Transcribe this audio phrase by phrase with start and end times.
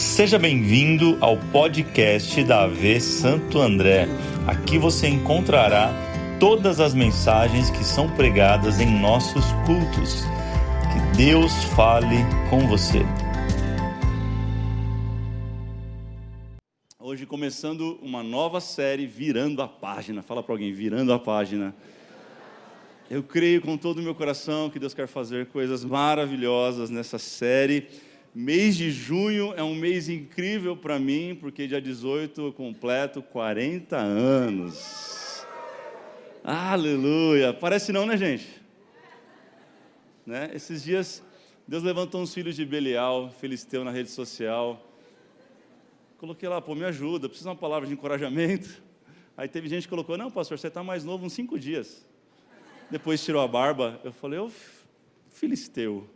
[0.00, 4.08] Seja bem-vindo ao podcast da AV Santo André.
[4.46, 5.92] Aqui você encontrará
[6.40, 10.22] todas as mensagens que são pregadas em nossos cultos.
[10.90, 12.16] Que Deus fale
[12.48, 13.00] com você.
[16.98, 20.22] Hoje começando uma nova série Virando a Página.
[20.22, 21.76] Fala para alguém, Virando a Página.
[23.10, 27.86] Eu creio com todo o meu coração que Deus quer fazer coisas maravilhosas nessa série.
[28.32, 33.96] Mês de junho é um mês incrível para mim, porque dia 18 eu completo 40
[33.96, 35.44] anos.
[36.44, 37.52] Aleluia!
[37.52, 38.62] Parece não, né, gente?
[40.24, 40.48] Né?
[40.54, 41.24] Esses dias,
[41.66, 44.80] Deus levantou uns filhos de Belial, Filisteu na rede social.
[46.16, 48.80] Coloquei lá, pô, me ajuda, preciso de uma palavra de encorajamento.
[49.36, 52.06] Aí teve gente que colocou, não, pastor, você está mais novo uns cinco dias.
[52.88, 54.00] Depois tirou a barba.
[54.04, 54.48] Eu falei, ô,
[55.30, 56.08] Filisteu.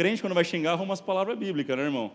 [0.00, 2.10] Crente, quando vai xingar, arruma as palavras bíblicas, né, irmão?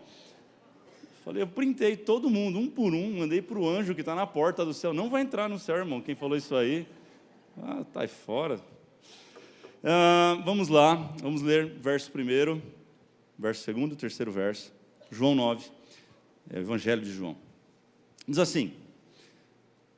[1.24, 4.26] Falei, eu printei todo mundo, um por um, mandei para o anjo que está na
[4.26, 4.92] porta do céu.
[4.92, 6.00] Não vai entrar no céu, irmão.
[6.00, 6.84] Quem falou isso aí?
[7.62, 8.60] Ah, tá aí fora.
[9.84, 12.60] Ah, vamos lá, vamos ler verso primeiro,
[13.38, 14.74] verso segundo, terceiro verso.
[15.08, 15.70] João 9,
[16.50, 17.36] é o Evangelho de João.
[18.26, 18.72] Diz assim: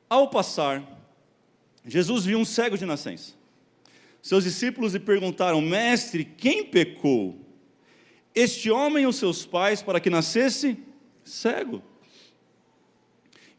[0.07, 0.83] Ao passar,
[1.83, 3.33] Jesus viu um cego de nascença.
[4.21, 7.48] Seus discípulos lhe perguntaram: Mestre, quem pecou?
[8.39, 10.77] Este homem ou seus pais para que nascesse
[11.23, 11.81] cego?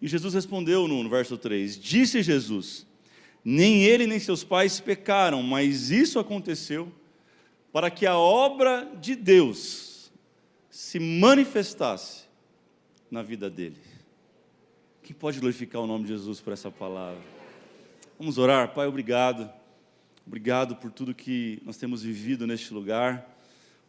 [0.01, 2.87] E Jesus respondeu no verso 3: Disse Jesus:
[3.45, 6.93] Nem ele nem seus pais pecaram, mas isso aconteceu
[7.73, 10.11] para que a obra de Deus
[10.71, 12.25] se manifestasse
[13.11, 13.77] na vida dele.
[15.03, 17.23] Quem pode glorificar o nome de Jesus por essa palavra?
[18.19, 19.51] Vamos orar, Pai, obrigado.
[20.27, 23.29] Obrigado por tudo que nós temos vivido neste lugar.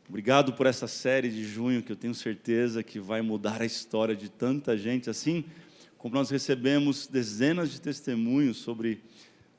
[0.07, 4.15] Obrigado por essa série de junho que eu tenho certeza que vai mudar a história
[4.15, 5.45] de tanta gente, assim
[5.97, 9.03] como nós recebemos dezenas de testemunhos sobre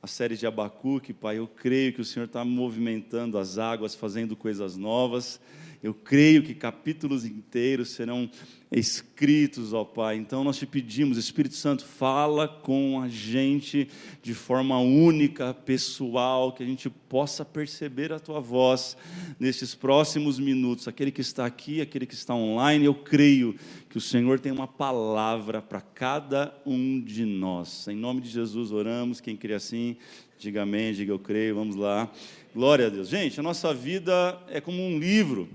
[0.03, 1.39] a série de Abacuque, Pai.
[1.39, 5.41] Eu creio que o Senhor está movimentando as águas, fazendo coisas novas.
[5.83, 8.31] Eu creio que capítulos inteiros serão
[8.71, 10.15] escritos, ó Pai.
[10.17, 13.89] Então nós te pedimos, Espírito Santo, fala com a gente
[14.23, 18.97] de forma única, pessoal, que a gente possa perceber a tua voz
[19.41, 20.87] nesses próximos minutos.
[20.87, 23.57] Aquele que está aqui, aquele que está online, eu creio
[23.91, 27.89] que o Senhor tem uma palavra para cada um de nós.
[27.89, 29.21] Em nome de Jesus oramos.
[29.21, 29.97] Quem crê assim,
[30.39, 31.57] diga amém, diga eu creio.
[31.57, 32.09] Vamos lá.
[32.55, 33.09] Glória a Deus.
[33.09, 35.49] Gente, a nossa vida é como um livro.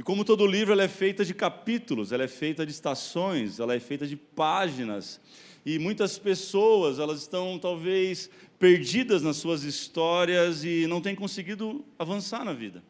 [0.00, 3.74] E como todo livro, ela é feita de capítulos, ela é feita de estações, ela
[3.74, 5.20] é feita de páginas.
[5.62, 12.46] E muitas pessoas, elas estão talvez perdidas nas suas histórias e não têm conseguido avançar
[12.46, 12.82] na vida.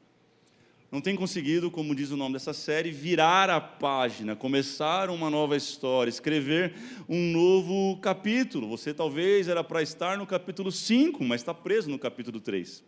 [0.88, 5.56] Não têm conseguido, como diz o nome dessa série, virar a página, começar uma nova
[5.56, 6.74] história, escrever
[7.08, 8.68] um novo capítulo.
[8.68, 12.84] Você talvez era para estar no capítulo 5, mas está preso no capítulo 3.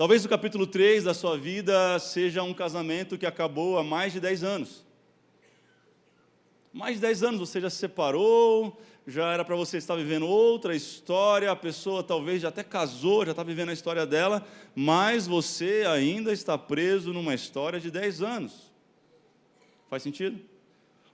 [0.00, 4.18] Talvez o capítulo 3 da sua vida seja um casamento que acabou há mais de
[4.18, 4.86] 10 anos.
[6.72, 10.74] Mais de 10 anos você já se separou, já era para você estar vivendo outra
[10.74, 14.42] história, a pessoa talvez já até casou, já está vivendo a história dela,
[14.74, 18.72] mas você ainda está preso numa história de 10 anos.
[19.90, 20.40] Faz sentido?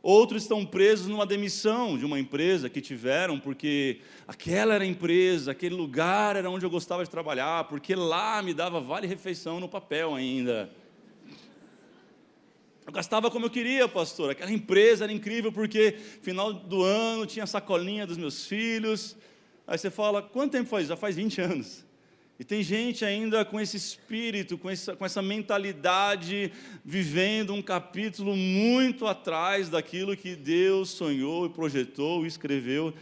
[0.08, 5.50] Outros estão presos numa demissão de uma empresa que tiveram, porque aquela era a empresa,
[5.50, 10.14] aquele lugar era onde eu gostava de trabalhar, porque lá me dava vale-refeição no papel
[10.14, 10.70] ainda.
[12.86, 14.30] Eu gastava como eu queria, pastor.
[14.30, 19.16] Aquela empresa era incrível porque final do ano tinha a sacolinha dos meus filhos.
[19.66, 20.86] Aí você fala, quanto tempo faz?
[20.86, 21.85] Já faz 20 anos.
[22.38, 26.52] E tem gente ainda com esse espírito, com essa, com essa mentalidade,
[26.84, 32.92] vivendo um capítulo muito atrás daquilo que Deus sonhou e projetou e escreveu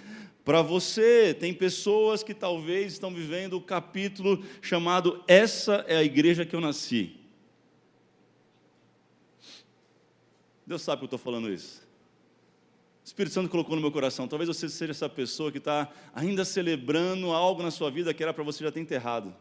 [0.44, 1.34] para você.
[1.34, 6.60] Tem pessoas que talvez estão vivendo o capítulo chamado Essa é a igreja que eu
[6.60, 7.16] nasci.
[10.64, 11.83] Deus sabe que eu estou falando isso.
[13.04, 14.26] O Espírito Santo colocou no meu coração.
[14.26, 18.32] Talvez você seja essa pessoa que está ainda celebrando algo na sua vida que era
[18.32, 19.34] para você já ter enterrado.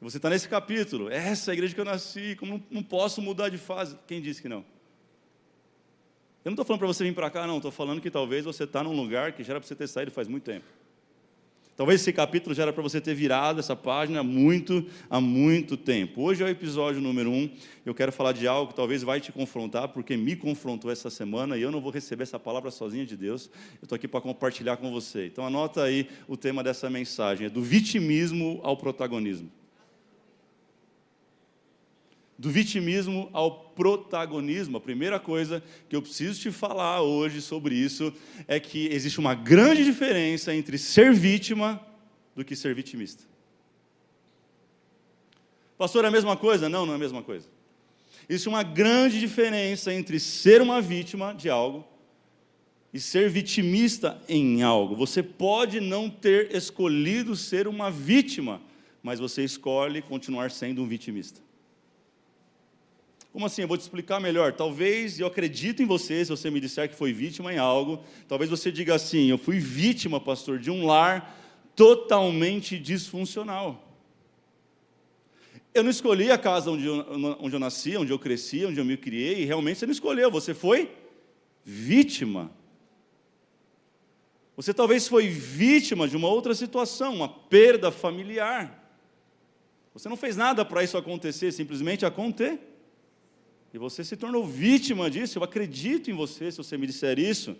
[0.00, 1.10] Você está nesse capítulo.
[1.10, 2.34] Essa é a igreja que eu nasci.
[2.36, 3.98] Como não, não posso mudar de fase?
[4.06, 4.64] Quem disse que não?
[6.42, 7.58] Eu não estou falando para você vir para cá, não.
[7.58, 10.10] Estou falando que talvez você está num lugar que já era para você ter saído
[10.10, 10.64] faz muito tempo.
[11.74, 15.74] Talvez esse capítulo já era para você ter virado essa página há muito, há muito
[15.74, 16.20] tempo.
[16.20, 17.48] Hoje é o episódio número um.
[17.84, 21.56] Eu quero falar de algo que talvez vai te confrontar, porque me confrontou essa semana
[21.56, 23.50] e eu não vou receber essa palavra sozinha de Deus.
[23.80, 25.26] Eu estou aqui para compartilhar com você.
[25.26, 29.50] Então anota aí o tema dessa mensagem: é do vitimismo ao protagonismo.
[32.38, 34.76] Do vitimismo ao protagonismo.
[34.76, 38.12] A primeira coisa que eu preciso te falar hoje sobre isso
[38.48, 41.80] é que existe uma grande diferença entre ser vítima
[42.34, 43.24] do que ser vitimista.
[45.76, 46.68] Pastor, é a mesma coisa?
[46.68, 47.48] Não, não é a mesma coisa.
[48.28, 51.84] Existe uma grande diferença entre ser uma vítima de algo
[52.92, 54.94] e ser vitimista em algo.
[54.94, 58.60] Você pode não ter escolhido ser uma vítima,
[59.02, 61.40] mas você escolhe continuar sendo um vitimista.
[63.32, 63.62] Como assim?
[63.62, 64.52] Eu vou te explicar melhor.
[64.52, 68.04] Talvez eu acredito em você, se você me disser que foi vítima em algo.
[68.28, 71.38] Talvez você diga assim: eu fui vítima, pastor, de um lar
[71.74, 73.88] totalmente disfuncional.
[75.72, 77.06] Eu não escolhi a casa onde eu,
[77.40, 80.30] onde eu nasci, onde eu cresci, onde eu me criei, e realmente você não escolheu,
[80.30, 80.90] você foi
[81.64, 82.50] vítima.
[84.54, 88.78] Você talvez foi vítima de uma outra situação, uma perda familiar.
[89.94, 92.71] Você não fez nada para isso acontecer, simplesmente acontecer.
[93.72, 95.38] E você se tornou vítima disso.
[95.38, 97.56] Eu acredito em você se você me disser isso.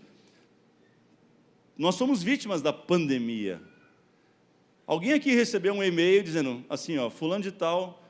[1.76, 3.61] Nós somos vítimas da pandemia.
[4.87, 8.05] Alguém aqui recebeu um e-mail dizendo assim, ó, fulano de tal,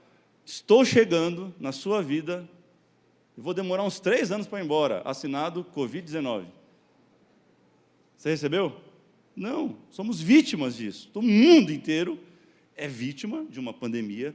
[0.45, 2.49] estou chegando na sua vida
[3.39, 5.01] e vou demorar uns três anos para ir embora.
[5.05, 6.47] Assinado Covid-19.
[8.17, 8.81] Você recebeu?
[9.35, 11.09] Não, somos vítimas disso.
[11.15, 12.19] O mundo inteiro
[12.77, 14.35] é vítima de uma pandemia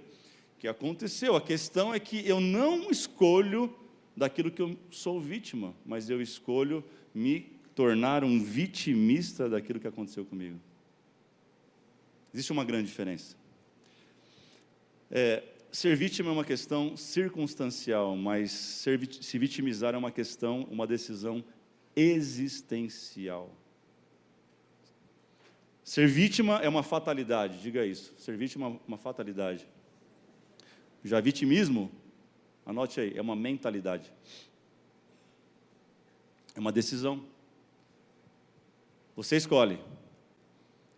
[0.60, 1.36] que aconteceu.
[1.36, 3.74] A questão é que eu não escolho
[4.16, 6.84] daquilo que eu sou vítima, mas eu escolho
[7.14, 7.42] me
[7.76, 10.60] tornar um vitimista daquilo que aconteceu comigo.
[12.34, 13.36] Existe uma grande diferença.
[15.12, 20.88] É, ser vítima é uma questão circunstancial, mas ser, se vitimizar é uma questão, uma
[20.88, 21.44] decisão
[21.96, 23.52] existencial.
[25.84, 28.14] Ser vítima é uma fatalidade, diga isso.
[28.18, 29.68] Ser vítima é uma fatalidade.
[31.08, 31.92] Já vitimismo,
[32.66, 34.12] anote aí, é uma mentalidade.
[36.56, 37.24] É uma decisão.
[39.16, 39.80] Você escolhe.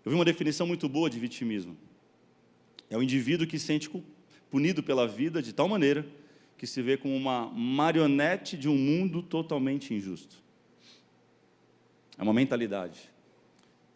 [0.03, 1.77] Eu vi uma definição muito boa de vitimismo.
[2.89, 3.89] É o indivíduo que se sente
[4.49, 6.05] punido pela vida de tal maneira
[6.57, 10.35] que se vê como uma marionete de um mundo totalmente injusto.
[12.17, 13.09] É uma mentalidade.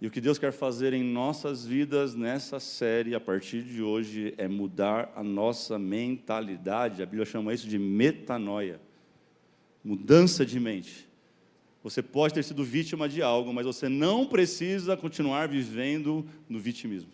[0.04, 4.34] E o que Deus quer fazer em nossas vidas nessa série, a partir de hoje,
[4.38, 7.02] é mudar a nossa mentalidade.
[7.02, 8.82] A Bíblia chama isso de metanoia
[9.82, 11.08] mudança de mente.
[11.82, 17.10] Você pode ter sido vítima de algo, mas você não precisa continuar vivendo no vitimismo.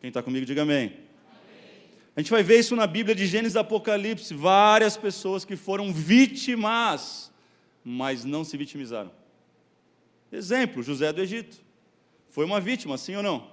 [0.00, 0.86] Quem está comigo, diga amém.
[0.86, 0.98] amém.
[2.16, 4.32] A gente vai ver isso na Bíblia de Gênesis e Apocalipse.
[4.32, 7.30] Várias pessoas que foram vítimas,
[7.84, 9.17] mas não se vitimizaram.
[10.30, 11.58] Exemplo, José do Egito.
[12.28, 13.50] Foi uma vítima, sim ou não?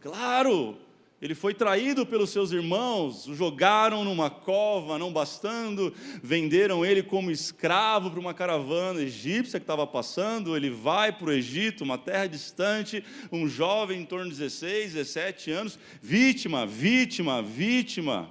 [0.00, 0.78] Claro!
[1.24, 7.30] Ele foi traído pelos seus irmãos, o jogaram numa cova, não bastando, venderam ele como
[7.30, 10.54] escravo para uma caravana egípcia que estava passando.
[10.54, 13.02] Ele vai para o Egito, uma terra distante,
[13.32, 18.28] um jovem em torno de 16, 17 anos, vítima, vítima, vítima.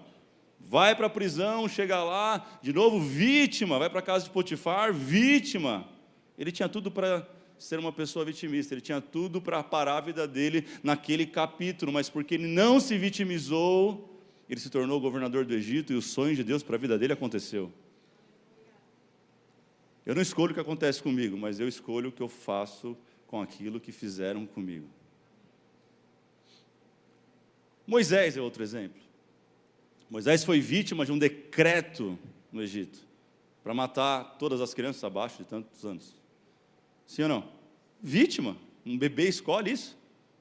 [0.59, 4.94] Vai para a prisão, chega lá, de novo vítima, vai para a casa de Potifar,
[4.94, 5.88] vítima.
[6.38, 7.27] Ele tinha tudo para
[7.63, 12.10] ser uma pessoa vitimista, ele tinha tudo para parar a vida dele naquele capítulo, mas
[12.10, 14.19] porque ele não se vitimizou,
[14.50, 17.14] ele se tornou governador do Egito e o sonho de Deus para a vida dele
[17.14, 17.71] aconteceu.
[20.06, 22.97] Eu não escolho o que acontece comigo, mas eu escolho o que eu faço
[23.28, 24.90] com aquilo que fizeram comigo.
[27.87, 29.02] Moisés é outro exemplo.
[30.09, 32.19] Moisés foi vítima de um decreto
[32.52, 32.99] no Egito
[33.64, 36.14] para matar todas as crianças abaixo de tantos anos.
[37.07, 37.53] Sim ou não?
[38.04, 38.57] Vítima.
[38.86, 39.98] Um bebê escolhe isso.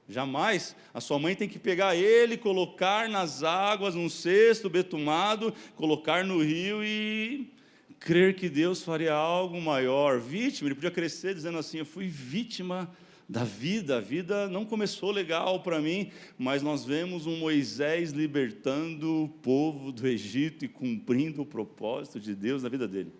[0.09, 0.75] Jamais.
[0.93, 6.43] A sua mãe tem que pegar ele, colocar nas águas, num cesto betumado, colocar no
[6.43, 7.49] rio e
[8.01, 10.19] crer que Deus faria algo maior.
[10.19, 12.91] Vítima, ele podia crescer dizendo assim: Eu fui vítima
[13.29, 19.23] da vida, a vida não começou legal para mim, mas nós vemos um Moisés libertando
[19.23, 23.13] o povo do Egito e cumprindo o propósito de Deus na vida dele,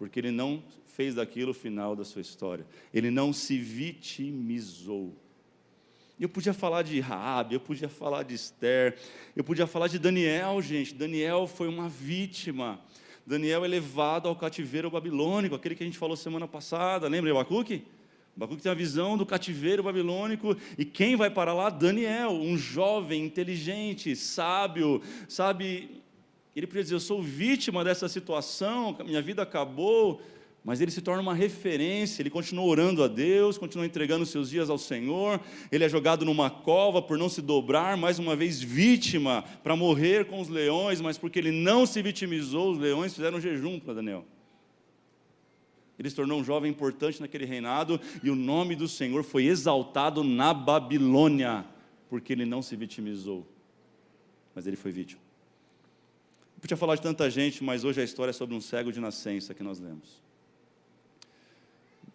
[0.00, 2.66] porque ele não fez daquilo o final da sua história.
[2.92, 5.14] Ele não se vitimizou.
[6.18, 8.96] Eu podia falar de Raab, eu podia falar de Esther,
[9.36, 10.94] eu podia falar de Daniel, gente.
[10.94, 12.80] Daniel foi uma vítima.
[13.26, 17.84] Daniel é levado ao cativeiro babilônico, aquele que a gente falou semana passada, lembra Abacuque?
[18.34, 21.68] Abacuque tem a visão do cativeiro babilônico, e quem vai para lá?
[21.68, 25.99] Daniel, um jovem, inteligente, sábio, sabe?
[26.60, 30.20] Ele podia dizer: Eu sou vítima dessa situação, minha vida acabou,
[30.62, 34.68] mas ele se torna uma referência, ele continua orando a Deus, continua entregando seus dias
[34.68, 35.40] ao Senhor,
[35.72, 40.26] ele é jogado numa cova por não se dobrar, mais uma vez vítima, para morrer
[40.26, 43.94] com os leões, mas porque ele não se vitimizou, os leões fizeram um jejum para
[43.94, 44.26] Daniel.
[45.98, 50.22] Ele se tornou um jovem importante naquele reinado, e o nome do Senhor foi exaltado
[50.22, 51.64] na Babilônia,
[52.10, 53.48] porque ele não se vitimizou,
[54.54, 55.29] mas ele foi vítima.
[56.60, 59.00] Eu podia falar de tanta gente, mas hoje a história é sobre um cego de
[59.00, 60.20] nascença que nós lemos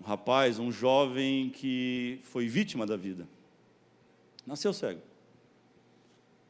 [0.05, 3.27] um rapaz, um jovem que foi vítima da vida.
[4.45, 5.01] Nasceu cego.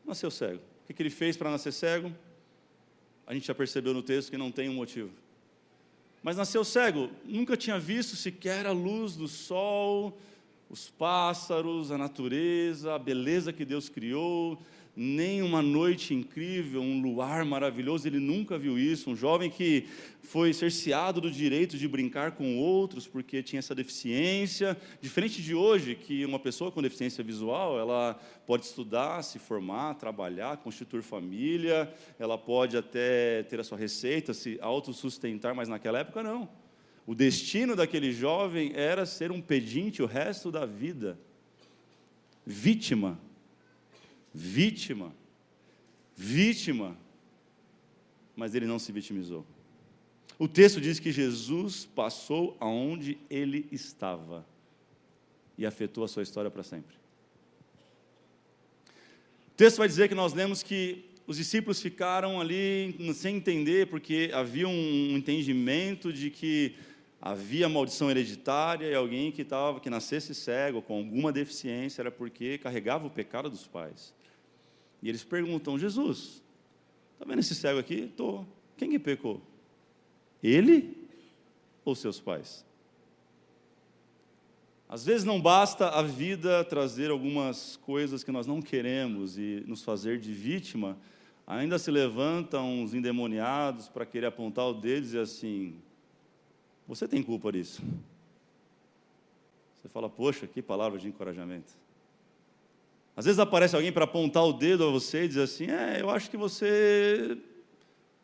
[0.06, 0.62] Nasceu cego.
[0.84, 2.14] O que ele fez para nascer cego?
[3.26, 5.10] A gente já percebeu no texto que não tem um motivo.
[6.22, 10.20] Mas nasceu cego, nunca tinha visto sequer a luz do sol,
[10.70, 14.60] os pássaros, a natureza, a beleza que Deus criou,
[14.96, 19.10] nem uma noite incrível, um luar maravilhoso, ele nunca viu isso.
[19.10, 19.86] Um jovem que
[20.24, 25.96] foi cerceado do direito de brincar com outros porque tinha essa deficiência, diferente de hoje,
[25.96, 32.38] que uma pessoa com deficiência visual, ela pode estudar, se formar, trabalhar, constituir família, ela
[32.38, 36.48] pode até ter a sua receita, se autossustentar, mas naquela época não.
[37.06, 41.20] O destino daquele jovem era ser um pedinte o resto da vida,
[42.46, 43.20] vítima
[44.36, 45.16] vítima,
[46.14, 46.98] vítima,
[48.36, 49.46] mas ele não se vitimizou.
[50.38, 54.46] O texto diz que Jesus passou aonde ele estava
[55.58, 56.94] e afetou a sua história para sempre.
[59.48, 64.30] O texto vai dizer que nós lemos que os discípulos ficaram ali sem entender, porque
[64.34, 66.76] havia um entendimento de que
[67.22, 72.58] havia maldição hereditária e alguém que, tava, que nascesse cego, com alguma deficiência, era porque
[72.58, 74.14] carregava o pecado dos pais.
[75.06, 76.42] E eles perguntam: Jesus,
[77.14, 78.06] está vendo esse cego aqui?
[78.06, 78.44] Estou.
[78.76, 79.40] Quem que pecou?
[80.42, 80.98] Ele
[81.86, 82.66] ou seus pais?
[84.90, 89.84] Às vezes não basta a vida trazer algumas coisas que nós não queremos e nos
[89.84, 90.98] fazer de vítima,
[91.46, 95.76] ainda se levantam uns endemoniados para querer apontar o dedo e dizer assim:
[96.88, 97.80] Você tem culpa disso.
[99.84, 101.85] Você fala, poxa, que palavra de encorajamento.
[103.16, 106.10] Às vezes aparece alguém para apontar o dedo a você e dizer assim: É, eu
[106.10, 107.38] acho que você.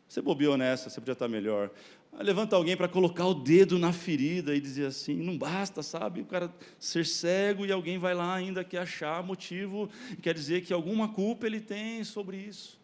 [0.06, 1.70] Você bobeou nessa, você podia estar melhor.
[2.12, 6.20] Aí levanta alguém para colocar o dedo na ferida e dizer assim: não basta, sabe?
[6.20, 9.88] O cara ser cego e alguém vai lá ainda quer achar motivo,
[10.20, 12.78] quer dizer que alguma culpa ele tem sobre isso.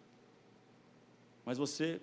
[1.45, 2.01] Mas você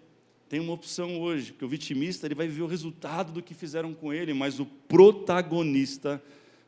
[0.47, 3.93] tem uma opção hoje, porque o vitimista ele vai viver o resultado do que fizeram
[3.93, 6.21] com ele, mas o protagonista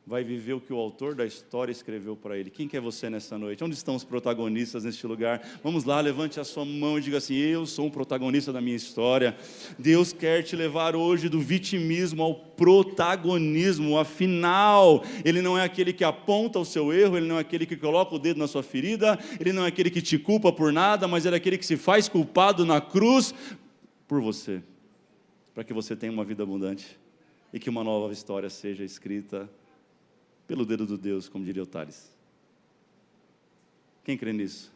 [0.07, 2.49] vai viver o que o autor da história escreveu para ele.
[2.49, 3.61] Quem que é você nessa noite?
[3.61, 5.45] Onde estão os protagonistas neste lugar?
[5.61, 8.77] Vamos lá, levante a sua mão e diga assim: Eu sou um protagonista da minha
[8.77, 9.35] história.
[9.77, 13.99] Deus quer te levar hoje do vitimismo ao protagonismo.
[13.99, 17.75] Afinal, Ele não é aquele que aponta o seu erro, Ele não é aquele que
[17.75, 21.05] coloca o dedo na sua ferida, Ele não é aquele que te culpa por nada,
[21.05, 23.35] mas Ele é aquele que se faz culpado na cruz
[24.07, 24.63] por você,
[25.53, 26.97] para que você tenha uma vida abundante
[27.51, 29.49] e que uma nova história seja escrita
[30.48, 32.16] pelo dedo do Deus, como diria o Tales.
[34.04, 34.72] Quem crê nisso?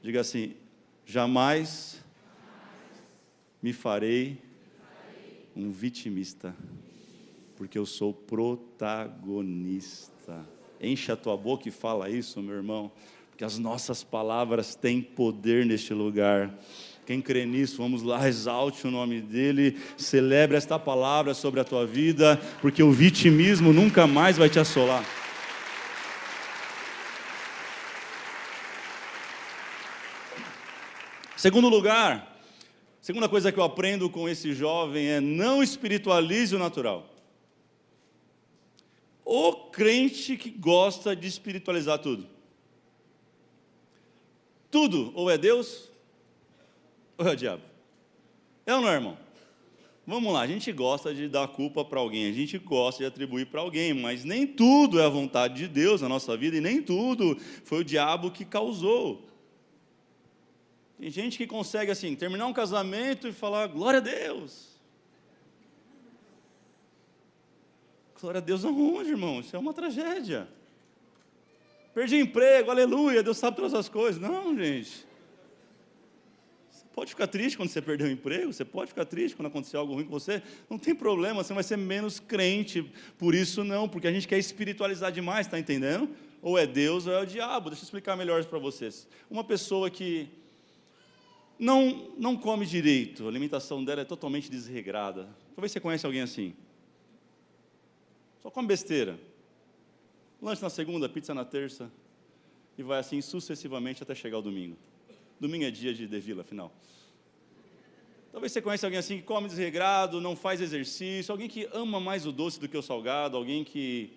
[0.00, 0.54] Diga assim:
[1.04, 2.00] jamais
[3.60, 4.40] me farei
[5.54, 6.56] um vitimista,
[7.56, 10.46] porque eu sou protagonista.
[10.80, 12.90] Enche a tua boca e fala isso, meu irmão,
[13.30, 16.58] porque as nossas palavras têm poder neste lugar.
[17.04, 21.84] Quem crê nisso, vamos lá, exalte o nome dele, celebre esta palavra sobre a tua
[21.84, 25.04] vida, porque o vitimismo nunca mais vai te assolar.
[31.36, 32.40] Segundo lugar,
[33.00, 37.10] segunda coisa que eu aprendo com esse jovem é não espiritualize o natural.
[39.24, 42.28] O crente que gosta de espiritualizar tudo.
[44.70, 45.91] Tudo ou é Deus
[47.28, 47.62] é o diabo?
[48.66, 49.18] É ou não é, irmão?
[50.04, 53.46] Vamos lá, a gente gosta de dar culpa para alguém, a gente gosta de atribuir
[53.46, 56.82] para alguém, mas nem tudo é a vontade de Deus na nossa vida e nem
[56.82, 59.24] tudo foi o diabo que causou.
[60.98, 64.72] Tem gente que consegue assim terminar um casamento e falar glória a Deus.
[68.20, 69.40] Glória a Deus aonde, irmão?
[69.40, 70.48] Isso é uma tragédia.
[71.94, 74.20] Perdi emprego, aleluia, Deus sabe todas as coisas.
[74.20, 75.11] Não, gente.
[76.94, 79.94] Pode ficar triste quando você perdeu o emprego, você pode ficar triste quando acontecer algo
[79.94, 82.82] ruim com você, não tem problema, você vai ser menos crente
[83.16, 86.10] por isso não, porque a gente quer espiritualizar demais, está entendendo?
[86.42, 87.70] Ou é Deus ou é o diabo.
[87.70, 89.08] Deixa eu explicar melhor para vocês.
[89.30, 90.28] Uma pessoa que
[91.58, 95.28] não, não come direito, a alimentação dela é totalmente desregrada.
[95.54, 96.54] Talvez você conhece alguém assim.
[98.42, 99.18] Só come besteira.
[100.42, 101.90] Lanche na segunda, pizza na terça,
[102.76, 104.76] e vai assim sucessivamente até chegar o domingo.
[105.42, 106.72] Domingo é dia de devila, afinal.
[108.30, 112.24] Talvez você conheça alguém assim que come desregrado, não faz exercício, alguém que ama mais
[112.24, 114.12] o doce do que o salgado, alguém que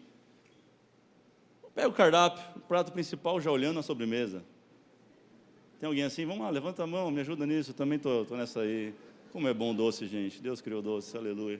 [1.73, 4.45] pega o cardápio, o prato principal já olhando a sobremesa.
[5.79, 6.27] Tem alguém assim?
[6.27, 8.93] Vamos lá, levanta a mão, me ajuda nisso, também estou nessa aí.
[9.31, 10.39] Como é bom doce, gente.
[10.39, 11.59] Deus criou doce, aleluia.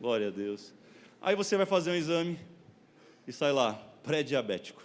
[0.00, 0.74] Glória a Deus.
[1.22, 2.40] Aí você vai fazer um exame
[3.24, 4.82] e sai lá, pré-diabético.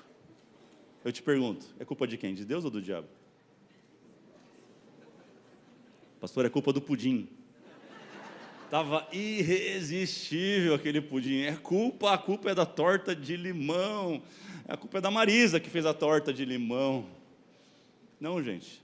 [1.03, 2.35] Eu te pergunto, é culpa de quem?
[2.35, 3.14] De Deus ou do diabo?
[6.25, 7.29] Pastor, é culpa do pudim.
[8.67, 11.41] Tava irresistível aquele pudim.
[11.41, 14.23] É culpa, a culpa é da torta de limão.
[14.67, 17.05] A culpa é da Marisa que fez a torta de limão.
[18.19, 18.83] Não, gente.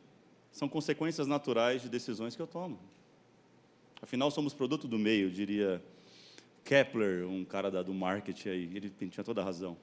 [0.51, 2.79] São consequências naturais de decisões que eu tomo.
[3.99, 5.83] Afinal, somos produto do meio, diria
[6.63, 8.69] Kepler, um cara da, do marketing aí.
[8.71, 9.75] Ele tinha toda a razão.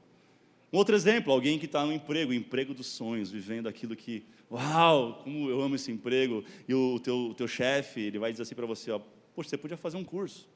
[0.70, 5.20] Um outro exemplo, alguém que está no emprego, emprego dos sonhos, vivendo aquilo que, uau,
[5.24, 8.66] como eu amo esse emprego, e o teu, teu chefe, ele vai dizer assim para
[8.66, 9.00] você, ó,
[9.34, 10.46] poxa, você podia fazer um curso.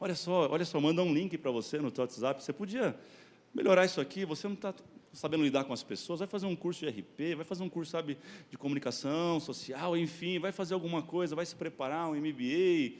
[0.00, 2.98] Olha só, olha só, manda um link para você no teu WhatsApp, você podia
[3.54, 4.74] melhorar isso aqui, você não está
[5.12, 7.92] sabendo lidar com as pessoas, vai fazer um curso de RP, vai fazer um curso,
[7.92, 8.16] sabe,
[8.50, 12.96] de comunicação social, enfim, vai fazer alguma coisa, vai se preparar, um MBA.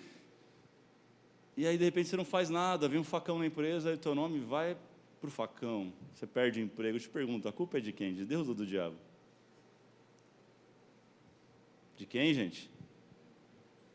[1.56, 3.98] E aí, de repente, você não faz nada, vem um facão na empresa, e o
[3.98, 4.76] teu nome vai
[5.20, 6.96] para o facão, você perde o emprego.
[6.96, 8.14] Eu te pergunto, a culpa é de quem?
[8.14, 8.96] De Deus ou do diabo?
[11.96, 12.70] De quem, gente?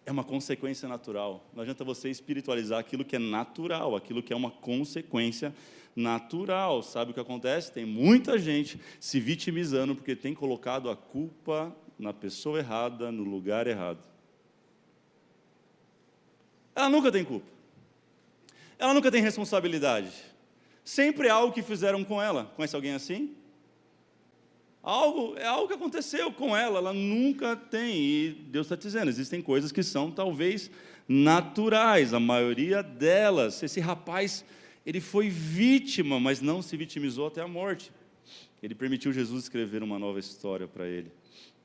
[0.05, 1.47] É uma consequência natural.
[1.53, 5.53] Não adianta você espiritualizar aquilo que é natural, aquilo que é uma consequência
[5.95, 6.81] natural.
[6.81, 7.71] Sabe o que acontece?
[7.71, 13.67] Tem muita gente se vitimizando porque tem colocado a culpa na pessoa errada, no lugar
[13.67, 14.03] errado.
[16.75, 17.45] Ela nunca tem culpa.
[18.79, 20.30] Ela nunca tem responsabilidade.
[20.83, 22.45] Sempre algo que fizeram com ela.
[22.55, 23.35] Conhece alguém assim?
[24.81, 27.95] Algo, é algo que aconteceu com ela, ela nunca tem.
[27.95, 30.71] E Deus está dizendo: existem coisas que são talvez
[31.07, 33.61] naturais, a maioria delas.
[33.61, 34.43] Esse rapaz,
[34.83, 37.91] ele foi vítima, mas não se vitimizou até a morte.
[38.61, 41.11] Ele permitiu Jesus escrever uma nova história para ele.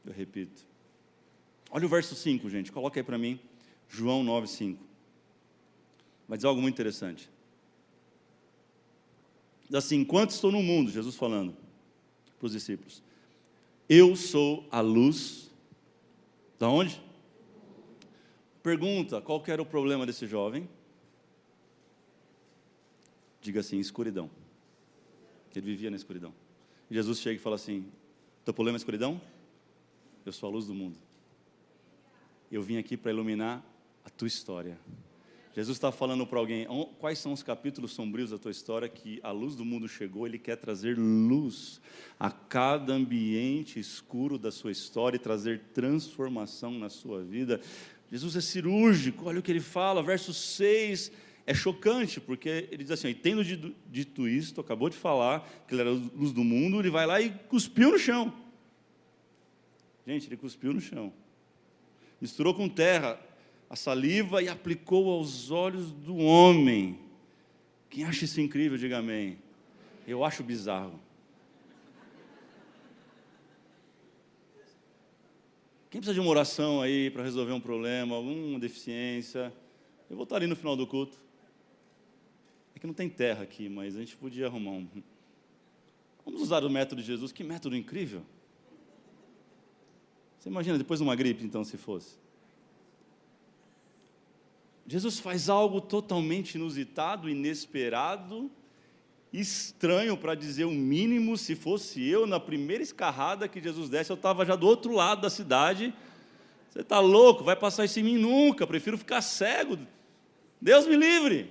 [0.04, 0.66] Eu repito.
[1.70, 3.40] Olha o verso 5, gente, coloca aí para mim.
[3.88, 4.84] João 9, 5.
[6.28, 7.30] Vai dizer algo muito interessante
[9.72, 11.56] assim: enquanto estou no mundo, Jesus falando
[12.38, 13.02] para os discípulos,
[13.88, 15.50] eu sou a luz.
[16.58, 17.00] Da onde?
[18.62, 20.68] Pergunta: qual era o problema desse jovem?
[23.40, 24.30] Diga assim: escuridão.
[25.54, 26.34] Ele vivia na escuridão.
[26.90, 27.86] Jesus chega e fala assim:
[28.44, 29.20] teu problema é escuridão?
[30.24, 30.98] Eu sou a luz do mundo.
[32.50, 33.64] Eu vim aqui para iluminar
[34.04, 34.78] a tua história.
[35.56, 36.66] Jesus está falando para alguém,
[36.98, 40.38] quais são os capítulos sombrios da tua história que a luz do mundo chegou, ele
[40.38, 41.80] quer trazer luz
[42.20, 47.58] a cada ambiente escuro da sua história e trazer transformação na sua vida.
[48.12, 51.10] Jesus é cirúrgico, olha o que ele fala, verso 6
[51.46, 55.90] é chocante, porque ele diz assim: tendo dito isto, acabou de falar que ele era
[55.90, 58.30] a luz do mundo, ele vai lá e cuspiu no chão.
[60.06, 61.14] Gente, ele cuspiu no chão,
[62.20, 63.18] misturou com terra,
[63.68, 66.98] a saliva e aplicou aos olhos do homem.
[67.90, 69.38] Quem acha isso incrível, diga amém.
[70.06, 71.00] Eu acho bizarro.
[75.90, 79.52] Quem precisa de uma oração aí para resolver um problema, alguma deficiência?
[80.10, 81.16] Eu vou estar ali no final do culto.
[82.74, 84.88] É que não tem terra aqui, mas a gente podia arrumar um.
[86.24, 87.32] Vamos usar o método de Jesus.
[87.32, 88.22] Que método incrível!
[90.38, 92.18] Você imagina depois de uma gripe, então, se fosse.
[94.86, 98.50] Jesus faz algo totalmente inusitado, inesperado,
[99.32, 101.36] estranho para dizer o mínimo.
[101.36, 105.22] Se fosse eu, na primeira escarrada que Jesus desse, eu estava já do outro lado
[105.22, 105.92] da cidade.
[106.70, 107.42] Você está louco?
[107.42, 108.66] Vai passar isso em mim nunca.
[108.66, 109.78] Prefiro ficar cego.
[110.60, 111.50] Deus me livre.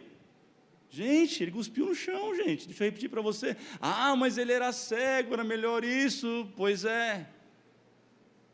[0.89, 2.67] Gente, ele cuspiu no chão, gente.
[2.67, 3.57] Deixa eu repetir para você.
[3.81, 6.47] Ah, mas ele era cego, era melhor isso.
[6.55, 7.27] Pois é.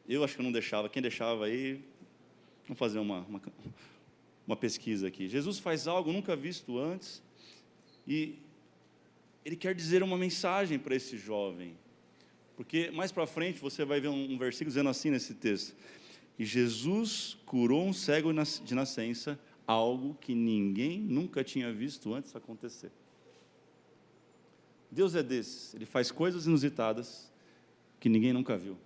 [0.10, 0.90] Eu acho que eu não deixava.
[0.90, 1.80] Quem deixava aí,
[2.66, 3.40] vamos fazer uma, uma
[4.46, 5.28] uma pesquisa aqui.
[5.28, 7.22] Jesus faz algo nunca visto antes
[8.08, 8.36] e
[9.44, 11.78] ele quer dizer uma mensagem para esse jovem.
[12.56, 15.76] Porque mais para frente você vai ver um, versículo dizendo assim nesse texto:
[16.38, 18.32] E Jesus curou um cego
[18.64, 22.92] de nascença, algo que ninguém nunca tinha visto antes acontecer.
[24.92, 27.32] Deus é desses, ele faz coisas inusitadas
[28.00, 28.78] que ninguém nunca viu.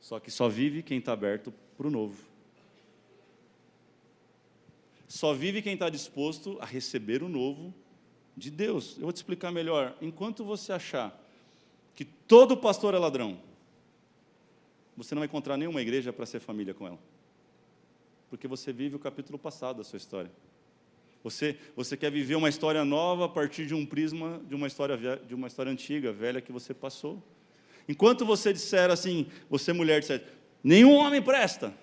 [0.00, 2.29] Só que só vive quem está aberto para o novo.
[5.10, 7.74] Só vive quem está disposto a receber o novo
[8.36, 8.94] de Deus.
[8.94, 9.92] Eu vou te explicar melhor.
[10.00, 11.20] Enquanto você achar
[11.96, 13.36] que todo pastor é ladrão,
[14.96, 16.98] você não vai encontrar nenhuma igreja para ser família com ela.
[18.28, 20.30] Porque você vive o capítulo passado da sua história.
[21.24, 24.96] Você, você quer viver uma história nova a partir de um prisma de uma história
[25.26, 27.20] de uma história antiga, velha que você passou.
[27.88, 30.24] Enquanto você disser assim, você mulher disser,
[30.62, 31.74] nenhum homem presta,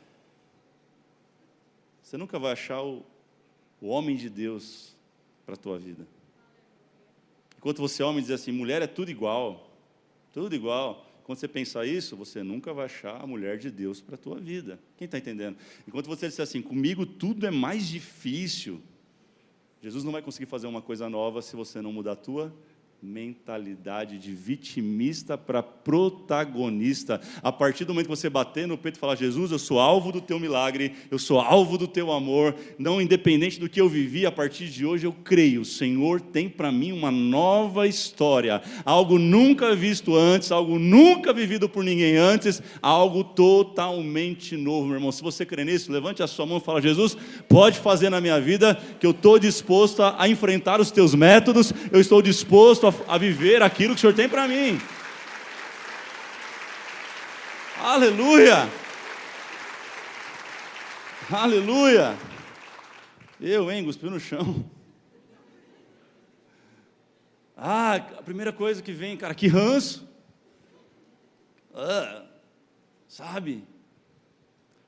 [2.02, 3.06] você nunca vai achar o,
[3.82, 4.96] o homem de Deus
[5.46, 6.06] para a tua vida.
[7.58, 9.70] Enquanto você homem dizer assim, mulher é tudo igual,
[10.32, 11.06] tudo igual.
[11.24, 14.40] Quando você pensar isso, você nunca vai achar a mulher de Deus para a tua
[14.40, 14.80] vida.
[14.98, 15.58] Quem está entendendo?
[15.86, 18.82] Enquanto você disser assim, comigo tudo é mais difícil,
[19.82, 22.54] Jesus não vai conseguir fazer uma coisa nova se você não mudar a tua
[23.02, 27.22] mentalidade de vitimista para protagonista.
[27.44, 30.12] A partir do momento que você bater no peito e falar: Jesus, eu sou alvo
[30.12, 34.26] do teu milagre, eu sou alvo do teu amor, não independente do que eu vivi,
[34.26, 35.62] a partir de hoje eu creio.
[35.62, 41.70] O Senhor tem para mim uma nova história, algo nunca visto antes, algo nunca vivido
[41.70, 45.12] por ninguém antes, algo totalmente novo, meu irmão.
[45.12, 47.16] Se você crê nisso, levante a sua mão e fala: Jesus,
[47.48, 52.02] pode fazer na minha vida que eu estou disposto a enfrentar os teus métodos, eu
[52.02, 54.80] estou disposto a, a viver aquilo que o Senhor tem para mim.
[57.80, 58.70] Aleluia!
[61.30, 62.18] Aleluia!
[63.40, 64.66] Eu, hein, cuspi no chão.
[67.56, 70.08] Ah, a primeira coisa que vem, cara, que ranço.
[71.74, 72.26] Ah,
[73.08, 73.64] sabe?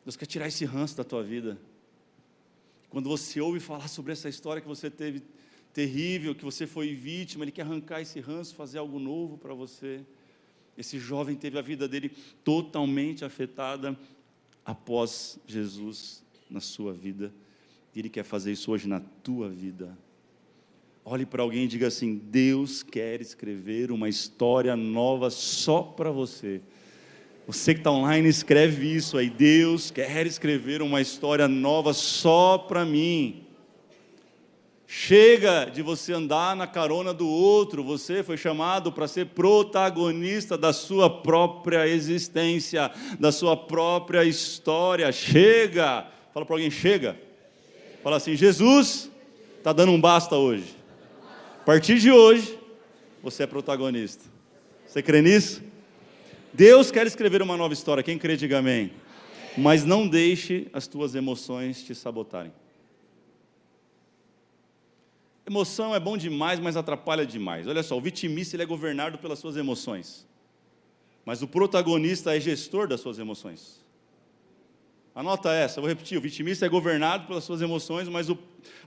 [0.03, 1.59] Deus quer tirar esse ranço da tua vida.
[2.89, 5.23] Quando você ouve falar sobre essa história que você teve
[5.73, 10.01] terrível, que você foi vítima, ele quer arrancar esse ranço, fazer algo novo para você.
[10.77, 12.11] Esse jovem teve a vida dele
[12.43, 13.97] totalmente afetada
[14.65, 17.33] após Jesus na sua vida.
[17.93, 19.97] E ele quer fazer isso hoje na tua vida.
[21.03, 26.61] Olhe para alguém e diga assim: Deus quer escrever uma história nova só para você.
[27.47, 29.27] Você que está online, escreve isso aí.
[29.27, 33.43] Deus quer escrever uma história nova só para mim.
[34.91, 40.73] Chega de você andar na carona do outro, você foi chamado para ser protagonista da
[40.73, 45.11] sua própria existência, da sua própria história.
[45.11, 46.07] Chega!
[46.33, 47.15] Fala para alguém, chega.
[48.01, 49.11] Fala assim: Jesus
[49.59, 50.75] está dando um basta hoje.
[51.61, 52.57] A partir de hoje,
[53.21, 54.25] você é protagonista.
[54.87, 55.61] Você crê nisso?
[56.51, 58.01] Deus quer escrever uma nova história.
[58.01, 58.91] Quem crê, diga amém.
[59.55, 62.51] Mas não deixe as tuas emoções te sabotarem.
[65.49, 67.65] Emoção é bom demais, mas atrapalha demais.
[67.65, 70.27] Olha só, o vitimista ele é governado pelas suas emoções.
[71.25, 73.83] Mas o protagonista é gestor das suas emoções.
[75.15, 78.37] Anota essa, vou repetir: o vitimista é governado pelas suas emoções, mas o,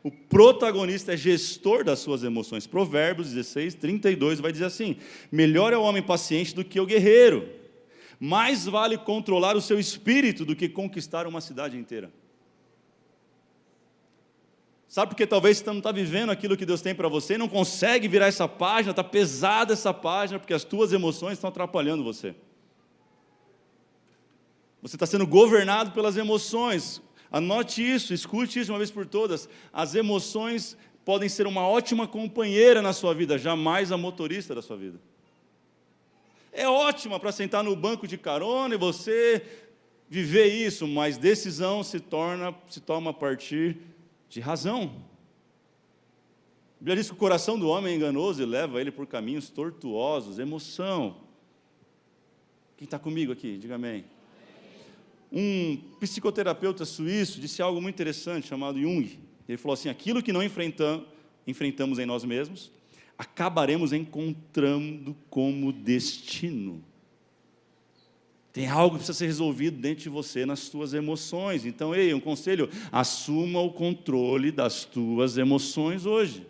[0.05, 2.65] o protagonista é gestor das suas emoções.
[2.65, 4.97] Provérbios 16, 32 vai dizer assim:
[5.33, 7.49] Melhor é o homem paciente do que o guerreiro,
[8.21, 12.09] mais vale controlar o seu espírito do que conquistar uma cidade inteira.
[14.93, 18.07] Sabe porque talvez você não está vivendo aquilo que Deus tem para você não consegue
[18.07, 22.35] virar essa página, está pesada essa página, porque as tuas emoções estão atrapalhando você.
[24.83, 27.01] Você está sendo governado pelas emoções.
[27.31, 29.49] Anote isso, escute isso uma vez por todas.
[29.73, 30.77] As emoções
[31.07, 35.01] podem ser uma ótima companheira na sua vida, jamais a motorista da sua vida.
[36.53, 39.43] É ótima para sentar no banco de carona e você
[40.07, 43.79] viver isso, mas decisão se torna se toma a partir
[44.33, 44.85] de razão.
[46.77, 49.51] A Bíblia diz que o coração do homem é enganoso e leva ele por caminhos
[49.51, 51.19] tortuosos, emoção.
[52.79, 53.59] Quem está comigo aqui?
[53.59, 54.07] Diga amém.
[55.31, 59.19] Um psicoterapeuta suíço disse algo muito interessante chamado Jung.
[59.47, 61.07] Ele falou assim: aquilo que não enfrentam,
[61.47, 62.73] enfrentamos em nós mesmos,
[63.19, 66.83] acabaremos encontrando como destino.
[68.53, 71.65] Tem algo que precisa ser resolvido dentro de você, nas tuas emoções.
[71.65, 76.47] Então, ei, um conselho: assuma o controle das tuas emoções hoje.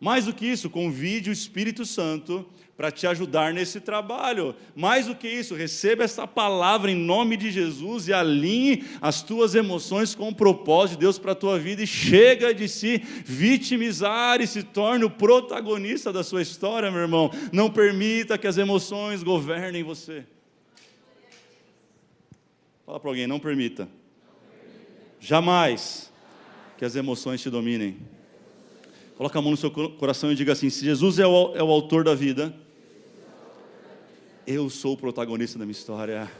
[0.00, 4.54] Mais do que isso, convide o Espírito Santo para te ajudar nesse trabalho.
[4.76, 9.56] Mais do que isso, receba essa palavra em nome de Jesus e alinhe as tuas
[9.56, 14.40] emoções com o propósito de Deus para a tua vida e chega de se vitimizar
[14.40, 17.32] e se torne o protagonista da sua história, meu irmão.
[17.52, 20.24] Não permita que as emoções governem você.
[22.88, 23.86] Fala para alguém, não permita.
[25.20, 26.10] Jamais
[26.78, 27.98] que as emoções te dominem.
[29.14, 31.70] Coloca a mão no seu coração e diga assim: se Jesus é o, é o
[31.70, 32.50] autor da vida,
[34.46, 36.32] eu sou o protagonista da minha história.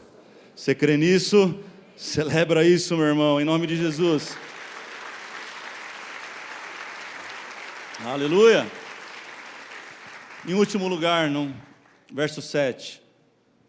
[0.56, 1.54] Você crê nisso?
[1.94, 4.34] Celebra isso, meu irmão, em nome de Jesus.
[8.02, 8.66] Aleluia.
[10.48, 11.54] Em último lugar, no
[12.10, 13.02] verso 7.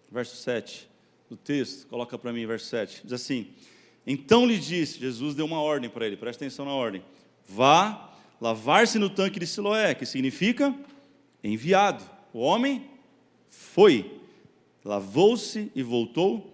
[0.10, 0.89] Verso 7
[1.30, 3.02] do texto, coloca para mim, verso 7.
[3.04, 3.48] Diz assim:
[4.06, 7.04] Então lhe disse, Jesus deu uma ordem para ele, presta atenção na ordem.
[7.48, 8.12] Vá
[8.42, 10.76] lavar-se no tanque de Siloé, que significa
[11.44, 12.04] enviado.
[12.34, 12.90] O homem
[13.50, 14.20] foi,
[14.84, 16.54] lavou-se e voltou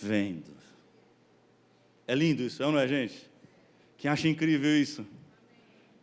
[0.00, 0.52] vendo.
[2.06, 3.28] É lindo isso, é não é, gente?
[3.96, 5.06] Quem acha incrível isso?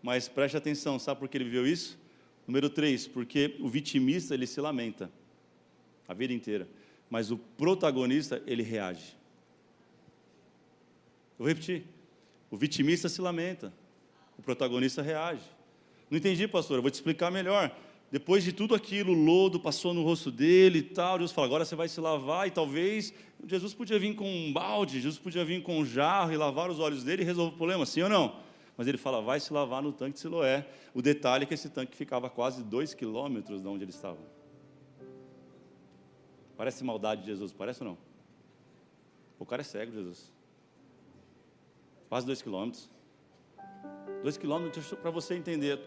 [0.01, 1.99] Mas preste atenção, sabe por que ele viu isso?
[2.47, 5.11] Número 3, porque o vitimista ele se lamenta
[6.07, 6.67] a vida inteira,
[7.11, 9.17] mas o protagonista ele reage.
[11.37, 11.83] Eu vou repetir.
[12.49, 13.73] O vitimista se lamenta,
[14.39, 15.43] o protagonista reage.
[16.09, 17.75] Não entendi, pastor, eu vou te explicar melhor.
[18.09, 21.63] Depois de tudo aquilo, o lodo passou no rosto dele e tal, Deus fala, agora
[21.63, 23.13] você vai se lavar, e talvez
[23.45, 26.79] Jesus podia vir com um balde, Jesus podia vir com um jarro e lavar os
[26.79, 28.35] olhos dele e resolver o problema, sim ou não?
[28.77, 30.67] Mas ele fala, vai se lavar no tanque de Siloé.
[30.93, 34.17] O detalhe é que esse tanque ficava quase dois quilômetros de onde ele estava.
[36.61, 37.97] Parece maldade de Jesus, parece ou não?
[39.39, 40.31] O cara é cego, Jesus.
[42.07, 42.87] Quase dois quilômetros.
[44.21, 45.79] Dois quilômetros para você entender.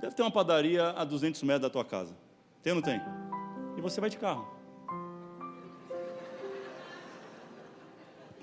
[0.00, 2.16] Deve ter uma padaria a 200 metros da tua casa.
[2.62, 3.00] Tem ou não tem?
[3.76, 4.46] E você vai de carro.